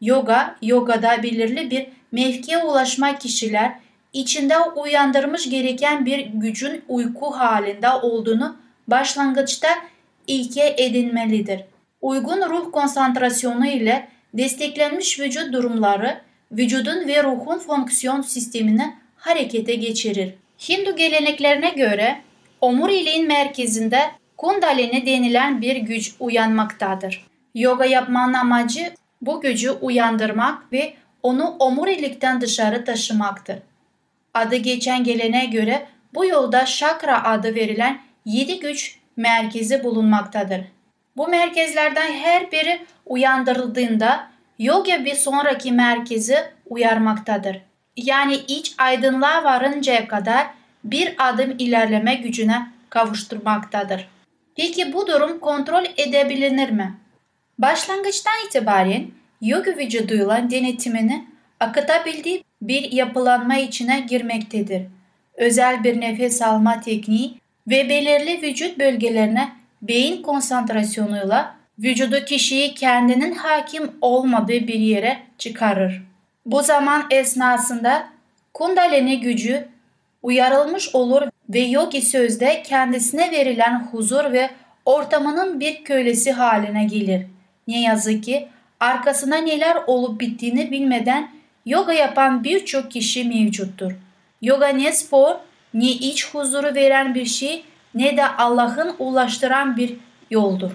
Yoga, 0.00 0.56
yogada 0.62 1.22
belirli 1.22 1.70
bir 1.70 1.86
mevkiye 2.12 2.58
ulaşma 2.58 3.18
kişiler 3.18 3.72
içinde 4.12 4.58
uyandırmış 4.58 5.50
gereken 5.50 6.06
bir 6.06 6.18
gücün 6.18 6.84
uyku 6.88 7.30
halinde 7.30 7.90
olduğunu 7.90 8.56
başlangıçta 8.88 9.68
ilke 10.26 10.74
edinmelidir. 10.78 11.60
Uygun 12.00 12.50
ruh 12.50 12.72
konsantrasyonu 12.72 13.66
ile 13.66 14.08
desteklenmiş 14.34 15.20
vücut 15.20 15.52
durumları 15.52 16.20
vücudun 16.52 17.08
ve 17.08 17.22
ruhun 17.22 17.58
fonksiyon 17.58 18.22
sistemini 18.22 18.94
harekete 19.16 19.74
geçirir. 19.74 20.34
Hindu 20.68 20.96
geleneklerine 20.96 21.70
göre 21.70 22.20
omuriliğin 22.60 23.28
merkezinde 23.28 24.00
kundalini 24.36 25.06
denilen 25.06 25.62
bir 25.62 25.76
güç 25.76 26.14
uyanmaktadır. 26.20 27.26
Yoga 27.54 27.84
yapmanın 27.84 28.34
amacı 28.34 28.94
bu 29.22 29.40
gücü 29.40 29.70
uyandırmak 29.70 30.72
ve 30.72 30.94
onu 31.22 31.56
omurilikten 31.58 32.40
dışarı 32.40 32.84
taşımaktır. 32.84 33.58
Adı 34.34 34.56
geçen 34.56 35.04
gelene 35.04 35.44
göre 35.44 35.86
bu 36.14 36.26
yolda 36.26 36.66
şakra 36.66 37.24
adı 37.24 37.54
verilen 37.54 38.00
yedi 38.24 38.60
güç 38.60 38.98
merkezi 39.16 39.84
bulunmaktadır. 39.84 40.60
Bu 41.16 41.28
merkezlerden 41.28 42.12
her 42.12 42.52
biri 42.52 42.80
uyandırıldığında 43.06 44.31
yoga 44.58 45.04
bir 45.04 45.14
sonraki 45.14 45.72
merkezi 45.72 46.36
uyarmaktadır. 46.66 47.60
Yani 47.96 48.34
iç 48.34 48.74
aydınlığa 48.78 49.44
varıncaya 49.44 50.08
kadar 50.08 50.46
bir 50.84 51.14
adım 51.18 51.54
ilerleme 51.58 52.14
gücüne 52.14 52.66
kavuşturmaktadır. 52.90 54.08
Peki 54.56 54.92
bu 54.92 55.06
durum 55.06 55.38
kontrol 55.38 55.84
edebilir 55.96 56.70
mi? 56.70 56.94
Başlangıçtan 57.58 58.46
itibaren 58.46 59.06
yoga 59.40 59.76
vücuduyla 59.76 60.50
denetimini 60.50 61.24
akıtabildiği 61.60 62.44
bir 62.62 62.92
yapılanma 62.92 63.56
içine 63.56 64.00
girmektedir. 64.00 64.82
Özel 65.34 65.84
bir 65.84 66.00
nefes 66.00 66.42
alma 66.42 66.80
tekniği 66.80 67.34
ve 67.68 67.88
belirli 67.88 68.42
vücut 68.42 68.78
bölgelerine 68.78 69.52
beyin 69.82 70.22
konsantrasyonuyla 70.22 71.61
vücudu 71.78 72.24
kişiyi 72.24 72.74
kendinin 72.74 73.34
hakim 73.34 73.90
olmadığı 74.00 74.68
bir 74.68 74.78
yere 74.78 75.18
çıkarır. 75.38 76.02
Bu 76.46 76.62
zaman 76.62 77.06
esnasında 77.10 78.08
kundalini 78.54 79.20
gücü 79.20 79.68
uyarılmış 80.22 80.94
olur 80.94 81.22
ve 81.48 81.60
yogi 81.60 82.02
sözde 82.02 82.62
kendisine 82.62 83.30
verilen 83.30 83.88
huzur 83.92 84.32
ve 84.32 84.50
ortamının 84.84 85.60
bir 85.60 85.84
kölesi 85.84 86.32
haline 86.32 86.84
gelir. 86.84 87.26
Ne 87.68 87.82
yazık 87.82 88.24
ki 88.24 88.48
arkasına 88.80 89.36
neler 89.36 89.76
olup 89.86 90.20
bittiğini 90.20 90.70
bilmeden 90.70 91.30
yoga 91.66 91.92
yapan 91.92 92.44
birçok 92.44 92.90
kişi 92.90 93.24
mevcuttur. 93.24 93.92
Yoga 94.42 94.68
ne 94.68 94.92
spor, 94.92 95.34
ne 95.74 95.90
iç 95.90 96.34
huzuru 96.34 96.74
veren 96.74 97.14
bir 97.14 97.26
şey 97.26 97.64
ne 97.94 98.16
de 98.16 98.28
Allah'ın 98.28 98.94
ulaştıran 98.98 99.76
bir 99.76 99.96
yoldur. 100.30 100.70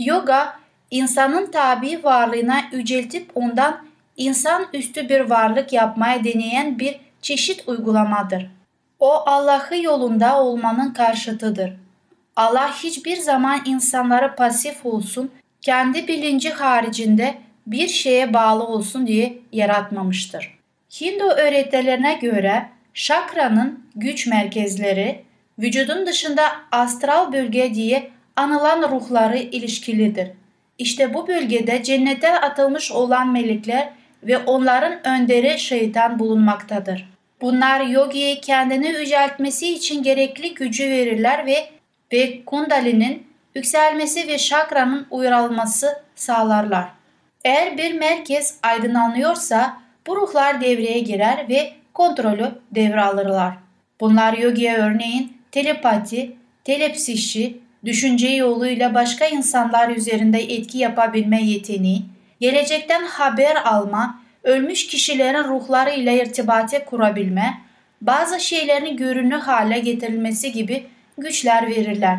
Yoga, 0.00 0.56
insanın 0.90 1.50
tabi 1.50 2.04
varlığına 2.04 2.60
yüceltip 2.72 3.30
ondan 3.34 3.86
insan 4.16 4.66
üstü 4.72 5.08
bir 5.08 5.20
varlık 5.20 5.72
yapmaya 5.72 6.24
deneyen 6.24 6.78
bir 6.78 7.00
çeşit 7.22 7.68
uygulamadır. 7.68 8.50
O 8.98 9.12
Allah'ı 9.12 9.82
yolunda 9.82 10.40
olmanın 10.42 10.92
karşıtıdır. 10.92 11.72
Allah 12.36 12.74
hiçbir 12.82 13.16
zaman 13.16 13.60
insanları 13.64 14.36
pasif 14.36 14.86
olsun, 14.86 15.30
kendi 15.60 16.08
bilinci 16.08 16.50
haricinde 16.50 17.34
bir 17.66 17.88
şeye 17.88 18.34
bağlı 18.34 18.64
olsun 18.66 19.06
diye 19.06 19.38
yaratmamıştır. 19.52 20.58
Hindu 21.00 21.24
öğretilerine 21.24 22.14
göre 22.14 22.68
şakranın 22.94 23.84
güç 23.96 24.26
merkezleri 24.26 25.24
vücudun 25.58 26.06
dışında 26.06 26.42
astral 26.72 27.32
bölge 27.32 27.74
diye 27.74 28.10
anılan 28.40 28.90
ruhları 28.90 29.38
ilişkilidir. 29.38 30.28
İşte 30.78 31.14
bu 31.14 31.28
bölgede 31.28 31.82
cennete 31.82 32.40
atılmış 32.40 32.92
olan 32.92 33.32
melekler 33.32 33.88
ve 34.22 34.38
onların 34.38 35.06
önderi 35.06 35.58
şeytan 35.58 36.18
bulunmaktadır. 36.18 37.08
Bunlar 37.40 37.80
yogiye 37.80 38.40
kendini 38.40 38.88
yüceltmesi 38.88 39.74
için 39.74 40.02
gerekli 40.02 40.54
gücü 40.54 40.90
verirler 40.90 41.46
ve 41.46 41.68
ve 42.12 42.44
kundalinin 42.44 43.26
yükselmesi 43.54 44.28
ve 44.28 44.38
şakranın 44.38 45.06
uyarılması 45.10 46.02
sağlarlar. 46.14 46.88
Eğer 47.44 47.78
bir 47.78 47.94
merkez 47.94 48.58
aydınlanıyorsa 48.62 49.76
bu 50.06 50.16
ruhlar 50.16 50.60
devreye 50.60 50.98
girer 50.98 51.48
ve 51.48 51.72
kontrolü 51.94 52.50
devralırlar. 52.70 53.54
Bunlar 54.00 54.32
yogiye 54.32 54.76
örneğin 54.76 55.36
telepati, 55.52 56.36
telepsişi, 56.64 57.60
düşünce 57.84 58.28
yoluyla 58.28 58.94
başka 58.94 59.26
insanlar 59.26 59.88
üzerinde 59.88 60.38
etki 60.38 60.78
yapabilme 60.78 61.42
yeteneği, 61.42 62.02
gelecekten 62.40 63.04
haber 63.04 63.56
alma, 63.64 64.20
ölmüş 64.44 64.86
kişilerin 64.86 65.44
ruhları 65.44 65.90
ile 65.90 66.22
irtibate 66.22 66.84
kurabilme, 66.84 67.60
bazı 68.00 68.40
şeylerin 68.40 68.96
görünür 68.96 69.40
hale 69.40 69.78
getirilmesi 69.78 70.52
gibi 70.52 70.86
güçler 71.18 71.70
verirler. 71.70 72.18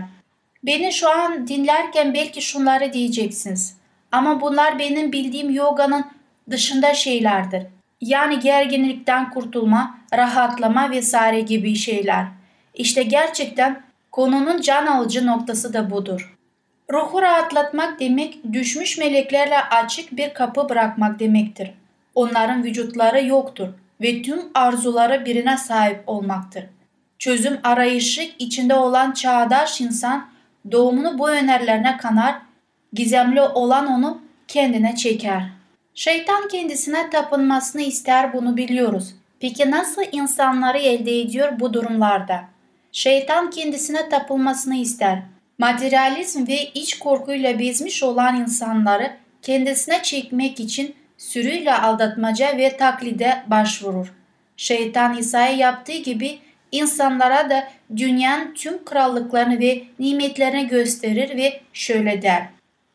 Beni 0.64 0.92
şu 0.92 1.10
an 1.10 1.48
dinlerken 1.48 2.14
belki 2.14 2.42
şunları 2.42 2.94
diyeceksiniz. 2.94 3.78
Ama 4.12 4.42
bunlar 4.42 4.80
benim 4.80 5.12
bildiğim 5.12 5.50
yoganın 5.50 6.06
dışında 6.50 6.94
şeylerdir. 6.94 7.64
Yani 8.02 8.40
gerginlikten 8.40 9.30
kurtulma, 9.30 9.98
rahatlama 10.14 10.92
vesaire 10.92 11.42
gibi 11.42 11.76
şeyler. 11.76 12.26
İşte 12.74 13.04
gerçekten 13.04 13.82
konunun 14.12 14.62
can 14.62 14.86
alıcı 14.86 15.26
noktası 15.26 15.74
da 15.74 15.92
budur. 15.92 16.38
Ruhu 16.92 17.22
rahatlatmak 17.22 18.00
demek 18.00 18.54
düşmüş 18.54 18.98
meleklerle 18.98 19.58
açık 19.58 20.18
bir 20.18 20.34
kapı 20.34 20.70
bırakmak 20.70 21.20
demektir. 21.20 21.72
Onların 22.16 22.64
vücutları 22.64 23.26
yoktur 23.26 23.68
ve 24.02 24.22
tüm 24.22 24.40
arzuları 24.54 25.26
birine 25.26 25.58
sahip 25.58 26.04
olmaktır. 26.08 26.64
Çözüm 27.20 27.60
arayışı 27.64 28.22
içinde 28.40 28.76
olan 28.76 29.12
çağdaş 29.12 29.82
insan 29.82 30.30
doğumunu 30.72 31.20
bu 31.20 31.30
önerilerine 31.30 31.98
kanar, 31.98 32.36
gizemli 32.94 33.42
olan 33.42 33.88
onu 33.88 34.22
kendine 34.48 34.96
çeker. 34.96 35.44
Şeytan 35.96 36.48
kendisine 36.48 37.10
tapınmasını 37.10 37.82
ister 37.82 38.34
bunu 38.34 38.58
biliyoruz. 38.58 39.16
Peki 39.40 39.72
nasıl 39.72 40.02
insanları 40.12 40.78
elde 40.78 41.22
ediyor 41.22 41.60
bu 41.60 41.74
durumlarda? 41.74 42.51
Şeytan 42.92 43.50
kendisine 43.50 44.10
tapılmasını 44.10 44.76
ister. 44.76 45.20
Materyalizm 45.58 46.48
ve 46.48 46.66
iç 46.66 47.00
korkuyla 47.00 47.60
bezmiş 47.60 48.04
olan 48.04 48.36
insanları 48.36 49.12
kendisine 49.42 50.04
çekmek 50.04 50.60
için 50.60 50.96
sürüyle 51.18 51.74
aldatmaca 51.74 52.58
ve 52.58 52.78
taklide 52.78 53.44
başvurur. 53.48 54.14
Şeytan 54.58 55.18
İsa'ya 55.18 55.52
yaptığı 55.52 55.98
gibi 55.98 56.40
insanlara 56.72 57.50
da 57.50 57.68
dünyanın 57.98 58.54
tüm 58.54 58.86
krallıklarını 58.86 59.60
ve 59.60 59.84
nimetlerini 60.00 60.68
gösterir 60.68 61.38
ve 61.38 61.62
şöyle 61.74 62.22
der. 62.22 62.44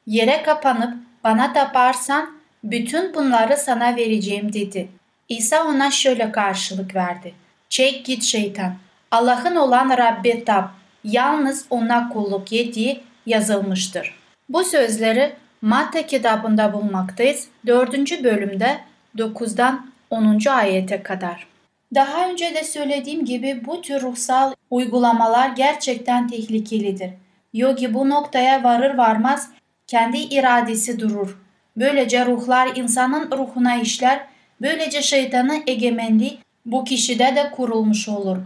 Yere 0.06 0.42
kapanıp 0.42 0.94
bana 1.24 1.52
taparsan 1.52 2.36
bütün 2.64 3.14
bunları 3.14 3.56
sana 3.56 3.96
vereceğim 3.96 4.52
dedi. 4.52 4.88
İsa 5.28 5.64
ona 5.64 5.90
şöyle 5.90 6.32
karşılık 6.32 6.94
verdi. 6.94 7.34
Çek 7.68 8.04
git 8.04 8.22
şeytan. 8.22 8.85
Allah'ın 9.16 9.56
olan 9.56 9.90
Rabbe 9.98 10.44
tap. 10.44 10.70
Yalnız 11.04 11.66
ona 11.70 12.08
kulluk 12.08 12.50
diye 12.50 13.00
yazılmıştır. 13.26 14.14
Bu 14.48 14.64
sözleri 14.64 15.32
Matta 15.62 16.06
kitabında 16.06 16.72
bulmaktayız. 16.72 17.48
4. 17.66 18.24
bölümde 18.24 18.78
9'dan 19.16 19.90
10. 20.10 20.38
ayete 20.50 21.02
kadar. 21.02 21.46
Daha 21.94 22.28
önce 22.28 22.54
de 22.54 22.64
söylediğim 22.64 23.24
gibi 23.24 23.62
bu 23.66 23.82
tür 23.82 24.02
ruhsal 24.02 24.52
uygulamalar 24.70 25.48
gerçekten 25.48 26.28
tehlikelidir. 26.28 27.10
Yogi 27.52 27.94
bu 27.94 28.08
noktaya 28.08 28.64
varır 28.64 28.98
varmaz 28.98 29.50
kendi 29.86 30.18
iradesi 30.18 31.00
durur. 31.00 31.38
Böylece 31.76 32.26
ruhlar 32.26 32.68
insanın 32.76 33.30
ruhuna 33.30 33.76
işler, 33.76 34.26
böylece 34.62 35.02
şeytanın 35.02 35.62
egemenliği 35.66 36.38
bu 36.66 36.84
kişide 36.84 37.36
de 37.36 37.50
kurulmuş 37.50 38.08
olur. 38.08 38.38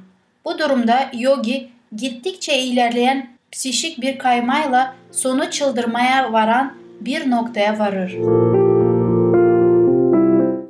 Bu 0.44 0.58
durumda 0.58 1.10
yogi 1.18 1.68
gittikçe 1.96 2.58
ilerleyen 2.58 3.30
psişik 3.52 4.00
bir 4.00 4.18
kaymayla 4.18 4.94
sonu 5.10 5.50
çıldırmaya 5.50 6.32
varan 6.32 6.74
bir 7.00 7.30
noktaya 7.30 7.78
varır. 7.78 8.16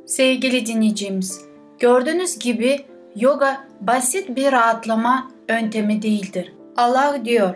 Sevgili 0.05 0.65
dinleyicimiz, 0.65 1.41
gördüğünüz 1.79 2.39
gibi 2.39 2.85
yoga 3.15 3.57
basit 3.81 4.35
bir 4.35 4.51
rahatlama 4.51 5.31
yöntemi 5.49 6.01
değildir. 6.01 6.53
Allah 6.77 7.25
diyor, 7.25 7.55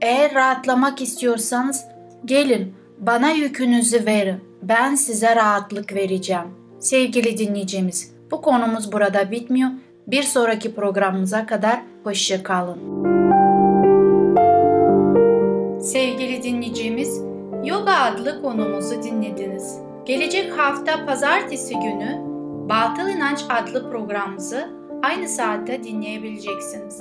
eğer 0.00 0.34
rahatlamak 0.34 1.00
istiyorsanız 1.00 1.84
gelin 2.24 2.74
bana 2.98 3.30
yükünüzü 3.30 4.06
verin, 4.06 4.40
ben 4.62 4.94
size 4.94 5.36
rahatlık 5.36 5.94
vereceğim. 5.94 6.46
Sevgili 6.80 7.38
dinleyicimiz, 7.38 8.12
bu 8.30 8.42
konumuz 8.42 8.92
burada 8.92 9.30
bitmiyor. 9.30 9.70
Bir 10.06 10.22
sonraki 10.22 10.74
programımıza 10.74 11.46
kadar 11.46 11.82
hoşça 12.04 12.42
kalın. 12.42 12.78
Sevgili 15.80 16.42
dinleyicimiz, 16.42 17.20
Yoga 17.64 17.92
adlı 17.92 18.42
konumuzu 18.42 19.02
dinlediniz. 19.02 19.78
Gelecek 20.04 20.58
hafta 20.58 21.06
pazartesi 21.06 21.74
günü 21.74 22.20
Batıl 22.68 23.08
İnanç 23.08 23.44
adlı 23.50 23.90
programımızı 23.90 24.68
aynı 25.02 25.28
saatte 25.28 25.84
dinleyebileceksiniz. 25.84 26.98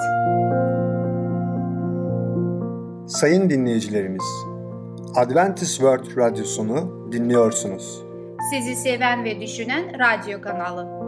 Sayın 3.08 3.50
dinleyicilerimiz, 3.50 4.26
Adventist 5.16 5.72
World 5.76 6.18
Radyosunu 6.18 7.08
dinliyorsunuz. 7.12 8.04
Sizi 8.52 8.76
seven 8.76 9.24
ve 9.24 9.42
düşünen 9.42 9.84
radyo 10.00 10.42
kanalı. 10.42 11.03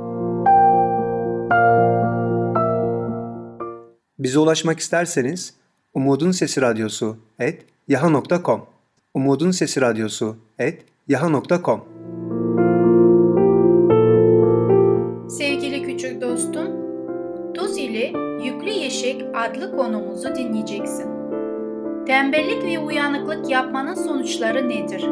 Bize 4.20 4.40
ulaşmak 4.40 4.80
isterseniz 4.80 5.54
Umutun 5.94 6.32
Sesi 6.32 6.62
Radyosu 6.62 7.18
et 7.40 7.66
yaha.com 7.88 8.66
Umutun 9.14 9.52
Sesi 9.52 9.82
Radyosu 9.82 10.38
et 10.60 10.86
yaha.com 11.08 11.84
Sevgili 15.30 15.84
küçük 15.84 16.22
dostum, 16.22 16.68
Tuz 17.54 17.78
ile 17.78 18.14
Yüklü 18.44 18.70
Yeşek 18.70 19.26
adlı 19.34 19.78
konumuzu 19.78 20.36
dinleyeceksin. 20.36 21.06
Tembellik 22.06 22.64
ve 22.64 22.80
uyanıklık 22.80 23.50
yapmanın 23.50 23.96
sonuçları 23.96 24.70
nedir? 24.70 25.06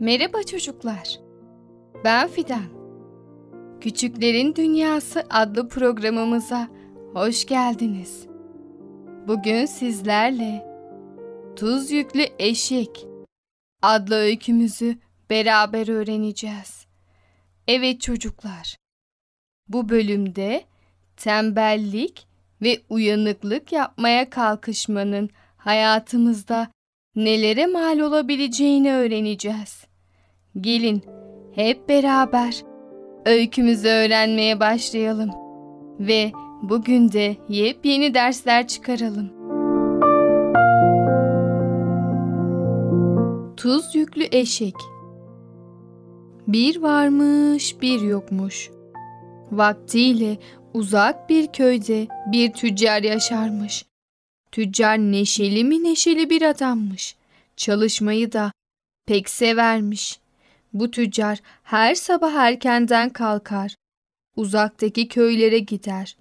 Merhaba 0.00 0.42
çocuklar. 0.42 1.25
Ben 2.04 2.28
Fidan. 2.28 2.76
Küçüklerin 3.80 4.54
Dünyası 4.54 5.26
adlı 5.30 5.68
programımıza 5.68 6.68
hoş 7.12 7.46
geldiniz. 7.46 8.26
Bugün 9.28 9.66
sizlerle 9.66 10.66
Tuz 11.56 11.90
Yüklü 11.90 12.26
Eşek 12.38 13.06
adlı 13.82 14.14
öykümüzü 14.14 14.98
beraber 15.30 15.88
öğreneceğiz. 15.88 16.86
Evet 17.68 18.00
çocuklar. 18.00 18.76
Bu 19.68 19.88
bölümde 19.88 20.64
tembellik 21.16 22.26
ve 22.62 22.80
uyanıklık 22.88 23.72
yapmaya 23.72 24.30
kalkışmanın 24.30 25.30
hayatımızda 25.56 26.70
nelere 27.16 27.66
mal 27.66 27.98
olabileceğini 27.98 28.92
öğreneceğiz. 28.92 29.84
Gelin 30.60 31.02
hep 31.56 31.88
beraber 31.88 32.62
öykümüzü 33.24 33.88
öğrenmeye 33.88 34.60
başlayalım 34.60 35.30
ve 36.00 36.32
bugün 36.62 37.12
de 37.12 37.36
yepyeni 37.48 38.14
dersler 38.14 38.68
çıkaralım. 38.68 39.30
Tuz 43.56 43.94
yüklü 43.94 44.28
eşek 44.32 44.74
Bir 46.48 46.82
varmış 46.82 47.80
bir 47.80 48.00
yokmuş. 48.00 48.70
Vaktiyle 49.52 50.38
uzak 50.74 51.28
bir 51.28 51.46
köyde 51.46 52.06
bir 52.32 52.52
tüccar 52.52 53.02
yaşarmış. 53.02 53.86
Tüccar 54.52 54.98
neşeli 54.98 55.64
mi 55.64 55.84
neşeli 55.84 56.30
bir 56.30 56.42
adammış. 56.42 57.16
Çalışmayı 57.56 58.32
da 58.32 58.52
pek 59.06 59.28
severmiş. 59.28 60.25
Bu 60.80 60.90
tüccar 60.90 61.40
her 61.62 61.94
sabah 61.94 62.32
erkenden 62.34 63.10
kalkar. 63.10 63.74
Uzaktaki 64.36 65.08
köylere 65.08 65.58
gider. 65.58 66.16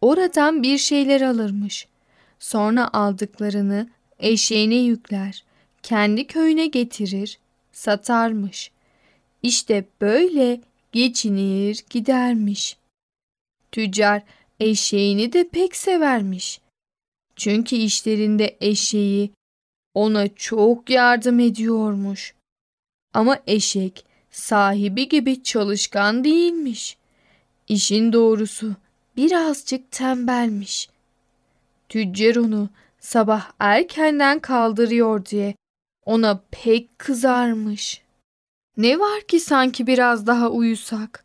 Oradan 0.00 0.62
bir 0.62 0.78
şeyler 0.78 1.20
alırmış. 1.20 1.88
Sonra 2.38 2.90
aldıklarını 2.92 3.88
eşeğine 4.18 4.74
yükler. 4.74 5.44
Kendi 5.82 6.26
köyüne 6.26 6.66
getirir, 6.66 7.38
satarmış. 7.72 8.70
İşte 9.42 9.84
böyle 10.00 10.60
geçinir 10.92 11.84
gidermiş. 11.90 12.76
Tüccar 13.72 14.22
eşeğini 14.60 15.32
de 15.32 15.48
pek 15.48 15.76
severmiş. 15.76 16.60
Çünkü 17.36 17.76
işlerinde 17.76 18.56
eşeği 18.60 19.30
ona 19.94 20.34
çok 20.34 20.90
yardım 20.90 21.40
ediyormuş. 21.40 22.35
Ama 23.16 23.38
eşek 23.46 24.04
sahibi 24.30 25.08
gibi 25.08 25.42
çalışkan 25.42 26.24
değilmiş. 26.24 26.96
İşin 27.68 28.12
doğrusu 28.12 28.74
birazcık 29.16 29.90
tembelmiş. 29.90 30.88
Tüccar 31.88 32.36
onu 32.36 32.68
sabah 33.00 33.50
erkenden 33.58 34.38
kaldırıyor 34.38 35.26
diye 35.26 35.54
ona 36.04 36.42
pek 36.50 36.98
kızarmış. 36.98 38.02
Ne 38.76 38.98
var 38.98 39.22
ki 39.22 39.40
sanki 39.40 39.86
biraz 39.86 40.26
daha 40.26 40.50
uyusak 40.50 41.24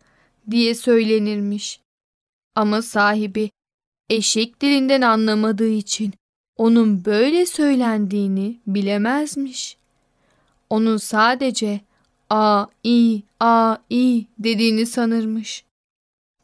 diye 0.52 0.76
söylenirmiş. 0.76 1.80
Ama 2.56 2.82
sahibi 2.82 3.50
eşek 4.10 4.62
dilinden 4.62 5.02
anlamadığı 5.02 5.70
için 5.72 6.14
onun 6.58 7.06
böyle 7.06 7.46
söylendiğini 7.46 8.60
bilemezmiş. 8.68 9.81
Onun 10.72 10.98
sadece 10.98 11.82
a 12.30 12.66
i 12.84 13.24
a 13.40 13.78
i 13.90 14.26
dediğini 14.40 14.86
sanırmış. 14.86 15.66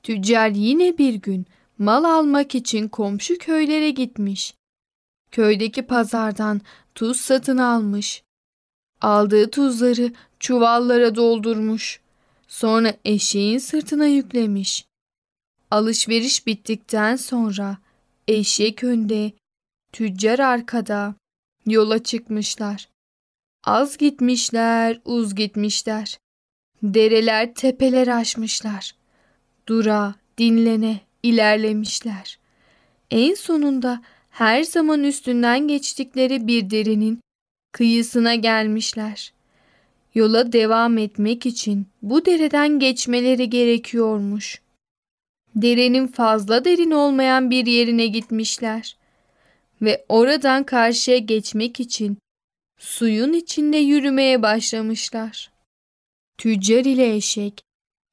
Tüccar 0.04 0.50
yine 0.50 0.98
bir 0.98 1.14
gün 1.14 1.46
mal 1.78 2.04
almak 2.04 2.56
için 2.56 2.88
komşu 2.88 3.38
köylere 3.38 3.90
gitmiş. 3.90 4.54
Köydeki 5.32 5.82
pazardan 5.82 6.62
tuz 6.96 7.18
satın 7.18 7.58
almış. 7.58 8.24
Aldığı 9.02 9.52
tuzları 9.52 10.14
çuvallara 10.40 11.16
doldurmuş. 11.16 12.02
Sonra 12.48 12.94
eşeğin 13.06 13.58
sırtına 13.58 14.06
yüklemiş. 14.06 14.86
Alışveriş 15.72 16.48
bittikten 16.48 17.16
sonra 17.16 17.78
eşek 18.28 18.84
önde, 18.84 19.32
tüccar 19.92 20.40
arkada 20.40 21.16
yola 21.66 22.04
çıkmışlar. 22.04 22.90
Az 23.68 23.98
gitmişler, 23.98 25.00
uz 25.06 25.36
gitmişler. 25.36 26.18
Dereler, 26.84 27.54
tepeler 27.54 28.08
aşmışlar. 28.08 28.96
Dura, 29.68 30.16
dinlene, 30.38 31.00
ilerlemişler. 31.24 32.40
En 33.12 33.34
sonunda 33.34 34.02
her 34.30 34.64
zaman 34.64 35.04
üstünden 35.04 35.68
geçtikleri 35.68 36.48
bir 36.48 36.70
derinin 36.70 37.20
kıyısına 37.72 38.36
gelmişler. 38.36 39.34
Yola 40.16 40.52
devam 40.52 40.98
etmek 40.98 41.46
için 41.46 41.88
bu 42.02 42.26
dereden 42.26 42.80
geçmeleri 42.80 43.50
gerekiyormuş. 43.50 44.62
Derenin 45.56 46.08
fazla 46.08 46.66
derin 46.66 46.92
olmayan 46.92 47.52
bir 47.52 47.66
yerine 47.66 48.08
gitmişler 48.08 48.98
ve 49.82 50.06
oradan 50.10 50.64
karşıya 50.64 51.18
geçmek 51.18 51.80
için 51.80 52.18
suyun 52.78 53.34
içinde 53.34 53.78
yürümeye 53.78 54.42
başlamışlar. 54.42 55.52
Tüccar 56.38 56.86
ile 56.86 57.16
eşek 57.16 57.64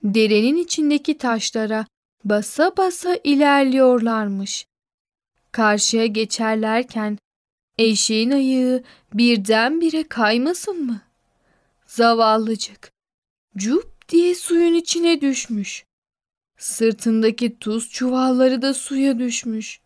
derenin 0.02 0.56
içindeki 0.56 1.18
taşlara 1.18 1.86
basa 2.24 2.76
basa 2.76 3.18
ilerliyorlarmış. 3.24 4.66
Karşıya 5.52 6.06
geçerlerken 6.06 7.18
eşeğin 7.78 8.30
ayağı 8.30 8.82
birdenbire 9.14 10.08
kaymasın 10.08 10.84
mı? 10.86 11.00
Zavallıcık 11.86 12.92
cup 13.56 14.08
diye 14.08 14.34
suyun 14.34 14.74
içine 14.74 15.20
düşmüş. 15.20 15.84
Sırtındaki 16.58 17.58
tuz 17.58 17.90
çuvalları 17.90 18.62
da 18.62 18.74
suya 18.74 19.18
düşmüş. 19.18 19.80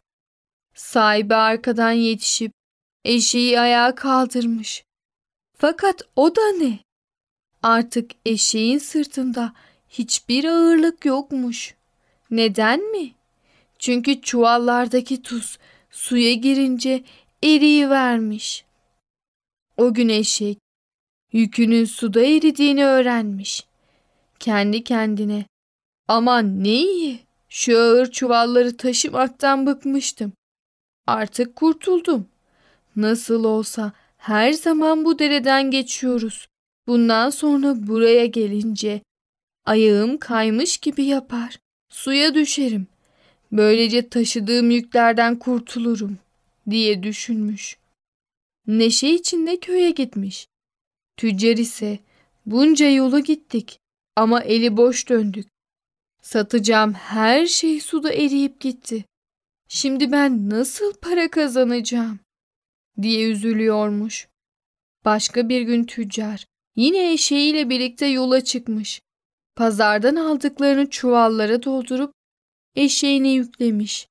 Sahibi 0.75 1.35
arkadan 1.35 1.93
yetişip 1.93 2.53
eşeği 3.09 3.61
ayağa 3.61 3.95
kaldırmış. 3.95 4.85
Fakat 5.57 6.03
o 6.17 6.37
da 6.37 6.53
ne? 6.53 6.79
Artık 7.63 8.11
eşeğin 8.27 8.79
sırtında 8.79 9.53
hiçbir 9.89 10.45
ağırlık 10.45 11.05
yokmuş. 11.05 11.75
Neden 12.31 12.91
mi? 12.91 13.15
Çünkü 13.79 14.21
çuvallardaki 14.21 15.23
tuz 15.23 15.59
suya 15.91 16.33
girince 16.35 17.05
eriyi 17.43 17.91
vermiş. 17.91 18.65
O 19.77 19.95
gün 19.95 20.09
eşek 20.09 20.59
yükünün 21.33 21.85
suda 21.85 22.21
eridiğini 22.21 22.87
öğrenmiş. 22.87 23.67
Kendi 24.39 24.85
kendine 24.85 25.45
aman 26.09 26.65
ne 26.65 26.75
iyi 26.75 27.21
şu 27.49 27.79
ağır 27.79 28.11
çuvalları 28.11 28.77
taşımaktan 28.77 29.67
bıkmıştım. 29.67 30.33
Artık 31.07 31.57
kurtuldum. 31.57 32.29
Nasıl 32.97 33.45
olsa 33.45 33.93
her 34.17 34.53
zaman 34.53 35.05
bu 35.05 35.19
dereden 35.19 35.71
geçiyoruz. 35.71 36.49
Bundan 36.87 37.31
sonra 37.31 37.87
buraya 37.87 38.27
gelince 38.27 39.01
ayağım 39.67 40.19
kaymış 40.19 40.79
gibi 40.79 41.05
yapar. 41.05 41.59
Suya 41.89 42.35
düşerim. 42.35 42.87
Böylece 43.53 44.09
taşıdığım 44.09 44.71
yüklerden 44.71 45.39
kurtulurum 45.39 46.19
diye 46.71 47.03
düşünmüş. 47.03 47.79
Neşe 48.67 49.09
içinde 49.09 49.61
köye 49.61 49.91
gitmiş. 49.91 50.49
Tüccar 51.17 51.57
ise 51.57 51.99
bunca 52.47 52.91
yolu 52.91 53.21
gittik 53.21 53.79
ama 54.17 54.41
eli 54.41 54.77
boş 54.77 55.09
döndük. 55.09 55.49
Satacağım 56.23 56.93
her 56.93 57.47
şey 57.47 57.81
suda 57.81 58.13
eriyip 58.13 58.61
gitti. 58.61 59.05
Şimdi 59.69 60.13
ben 60.13 60.51
nasıl 60.51 60.95
para 60.95 61.31
kazanacağım? 61.31 62.21
Diye 63.03 63.29
üzülüyormuş. 63.29 64.29
Başka 65.05 65.49
bir 65.49 65.63
gün 65.63 65.85
tüccar 65.85 66.45
yine 66.77 67.13
eşeğiyle 67.13 67.71
birlikte 67.71 68.07
yola 68.07 68.45
çıkmış. 68.45 69.03
Pazardan 69.57 70.17
aldıklarını 70.17 70.91
çuvallara 70.91 71.63
doldurup 71.63 72.13
eşeğine 72.77 73.33
yüklemiş. 73.33 74.09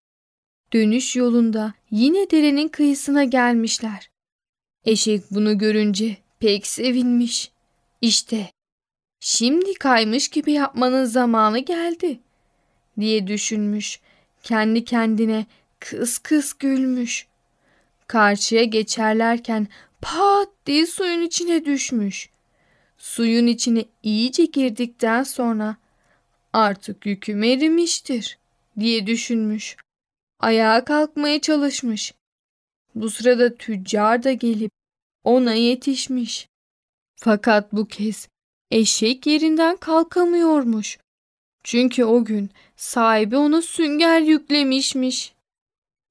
Dönüş 0.74 1.16
yolunda 1.16 1.74
yine 1.92 2.30
derenin 2.32 2.68
kıyısına 2.68 3.24
gelmişler. 3.24 4.10
Eşek 4.86 5.22
bunu 5.32 5.58
görünce 5.58 6.18
pek 6.40 6.68
sevinmiş. 6.68 7.52
İşte 8.02 8.52
şimdi 9.20 9.74
kaymış 9.74 10.28
gibi 10.28 10.52
yapmanın 10.52 11.06
zamanı 11.06 11.60
geldi 11.60 12.20
diye 13.00 13.28
düşünmüş. 13.28 14.00
Kendi 14.44 14.86
kendine 14.86 15.46
kıs 15.80 16.18
kıs 16.18 16.54
gülmüş. 16.54 17.28
Karşıya 18.08 18.64
geçerlerken 18.64 19.68
pat 20.02 20.50
diye 20.66 20.86
suyun 20.86 21.22
içine 21.22 21.66
düşmüş. 21.66 22.30
Suyun 22.98 23.48
içine 23.48 23.86
iyice 24.04 24.46
girdikten 24.46 25.24
sonra 25.24 25.78
artık 26.54 27.06
yüküm 27.06 27.44
erimiştir 27.44 28.38
diye 28.80 29.08
düşünmüş. 29.08 29.76
Ayağa 30.40 30.86
kalkmaya 30.86 31.42
çalışmış. 31.42 32.14
Bu 32.96 33.10
sırada 33.10 33.56
tüccar 33.56 34.24
da 34.24 34.34
gelip 34.34 34.72
ona 35.24 35.54
yetişmiş. 35.54 36.48
Fakat 37.16 37.74
bu 37.74 37.88
kez 37.88 38.28
eşek 38.72 39.28
yerinden 39.28 39.78
kalkamıyormuş. 39.78 40.98
Çünkü 41.64 42.04
o 42.04 42.26
gün 42.26 42.50
sahibi 42.76 43.38
ona 43.38 43.62
sünger 43.62 44.22
yüklemişmiş. 44.22 45.34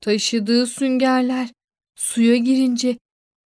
Taşıdığı 0.00 0.66
süngerler 0.66 1.48
suya 1.96 2.36
girince 2.36 2.98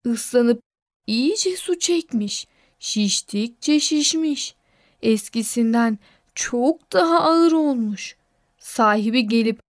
ıslanıp 0.06 0.60
iyice 1.06 1.56
su 1.56 1.78
çekmiş. 1.78 2.46
Şiştikçe 2.78 3.80
şişmiş. 3.80 4.56
Eskisinden 5.02 5.98
çok 6.34 6.92
daha 6.92 7.20
ağır 7.20 7.52
olmuş. 7.52 8.16
Sahibi 8.58 9.28
gelip 9.28 9.60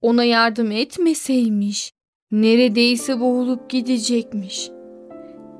ona 0.00 0.24
yardım 0.24 0.70
etmeseymiş 0.72 1.92
neredeyse 2.30 3.20
boğulup 3.20 3.70
gidecekmiş. 3.70 4.70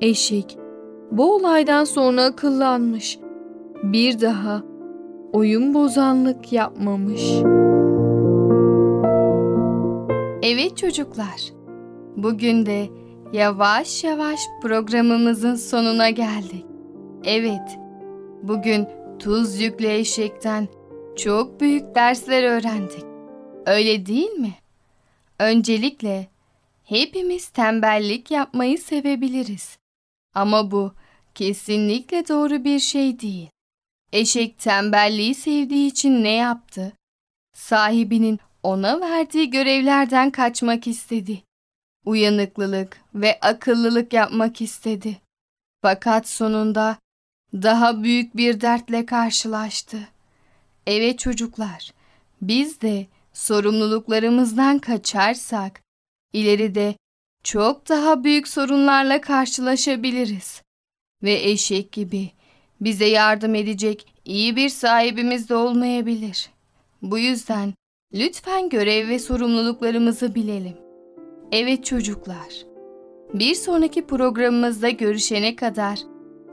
Eşek 0.01 0.57
bu 1.11 1.35
olaydan 1.35 1.83
sonra 1.83 2.23
akıllanmış. 2.23 3.19
Bir 3.83 4.21
daha 4.21 4.63
oyun 5.33 5.73
bozanlık 5.73 6.53
yapmamış. 6.53 7.21
Evet 10.41 10.77
çocuklar. 10.77 11.62
Bugün 12.17 12.65
de 12.65 12.89
yavaş 13.33 14.03
yavaş 14.03 14.39
programımızın 14.61 15.55
sonuna 15.55 16.09
geldik. 16.09 16.65
Evet. 17.23 17.79
Bugün 18.43 18.87
tuz 19.19 19.59
yüklü 19.61 19.87
eşekten 19.87 20.67
çok 21.17 21.61
büyük 21.61 21.95
dersler 21.95 22.43
öğrendik. 22.43 23.03
Öyle 23.65 24.05
değil 24.05 24.29
mi? 24.29 24.53
Öncelikle 25.39 26.27
hepimiz 26.83 27.49
tembellik 27.49 28.31
yapmayı 28.31 28.77
sevebiliriz. 28.77 29.77
Ama 30.35 30.71
bu 30.71 30.93
kesinlikle 31.35 32.27
doğru 32.27 32.63
bir 32.63 32.79
şey 32.79 33.19
değil. 33.19 33.49
Eşek 34.11 34.59
tembelliği 34.59 35.35
sevdiği 35.35 35.87
için 35.87 36.23
ne 36.23 36.33
yaptı? 36.33 36.93
Sahibinin 37.53 38.39
ona 38.63 39.01
verdiği 39.01 39.49
görevlerden 39.49 40.31
kaçmak 40.31 40.87
istedi. 40.87 41.43
Uyanıklılık 42.05 43.01
ve 43.15 43.39
akıllılık 43.41 44.13
yapmak 44.13 44.61
istedi. 44.61 45.17
Fakat 45.81 46.27
sonunda 46.27 46.97
daha 47.53 48.03
büyük 48.03 48.37
bir 48.37 48.61
dertle 48.61 49.05
karşılaştı. 49.05 49.97
Evet 50.87 51.19
çocuklar, 51.19 51.93
biz 52.41 52.81
de 52.81 53.07
sorumluluklarımızdan 53.33 54.79
kaçarsak 54.79 55.81
ileride 56.33 56.95
çok 57.43 57.89
daha 57.89 58.23
büyük 58.23 58.47
sorunlarla 58.47 59.21
karşılaşabiliriz. 59.21 60.61
Ve 61.23 61.33
eşek 61.33 61.91
gibi 61.91 62.31
bize 62.81 63.05
yardım 63.05 63.55
edecek 63.55 64.13
iyi 64.25 64.55
bir 64.55 64.69
sahibimiz 64.69 65.49
de 65.49 65.55
olmayabilir. 65.55 66.49
Bu 67.01 67.19
yüzden 67.19 67.73
lütfen 68.13 68.69
görev 68.69 69.09
ve 69.09 69.19
sorumluluklarımızı 69.19 70.35
bilelim. 70.35 70.82
Evet 71.55 71.85
çocuklar. 71.85 72.65
Bir 73.33 73.55
sonraki 73.55 74.05
programımızda 74.05 74.89
görüşene 74.89 75.55
kadar 75.55 75.99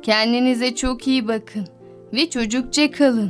kendinize 0.03 0.75
çok 0.75 1.07
iyi 1.07 1.29
bakın 1.29 1.65
ve 2.13 2.31
çocukça 2.31 2.91
kalın. 2.91 3.29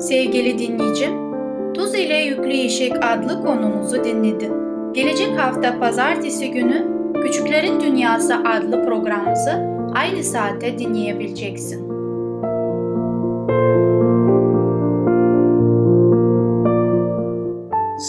Sevgili 0.00 0.58
dinleyicim, 0.58 1.10
Tuz 1.74 1.94
ile 1.94 2.16
Yüklü 2.16 2.52
Eşek 2.52 3.04
adlı 3.04 3.42
konumuzu 3.42 4.04
dinledin. 4.04 4.52
Gelecek 4.92 5.38
hafta 5.38 5.78
pazartesi 5.78 6.50
günü 6.50 6.86
Küçüklerin 7.22 7.80
Dünyası 7.80 8.34
adlı 8.36 8.84
programımızı 8.84 9.52
aynı 9.94 10.24
saatte 10.24 10.78
dinleyebileceksin. 10.78 11.89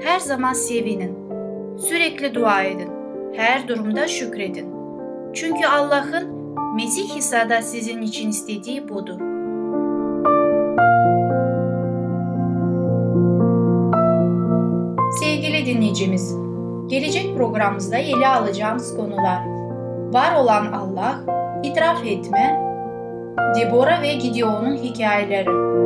Her 0.00 0.18
zaman 0.20 0.52
sevinin, 0.52 1.18
sürekli 1.78 2.34
dua 2.34 2.62
edin, 2.62 2.90
her 3.36 3.68
durumda 3.68 4.08
şükredin. 4.08 4.66
Çünkü 5.34 5.66
Allah'ın 5.66 6.36
Mesih 6.74 7.16
İsa'da 7.16 7.62
sizin 7.62 8.02
için 8.02 8.30
istediği 8.30 8.88
budur. 8.88 9.18
Sevgili 15.20 15.66
dinleyicimiz, 15.66 16.36
gelecek 16.86 17.36
programımızda 17.36 17.96
ele 17.96 18.28
alacağımız 18.28 18.96
konular 18.96 19.42
Var 20.12 20.36
olan 20.36 20.72
Allah, 20.72 21.20
itiraf 21.62 22.06
etme, 22.06 22.60
Debora 23.56 24.02
ve 24.02 24.14
Gideon'un 24.14 24.76
hikayeleri. 24.76 25.85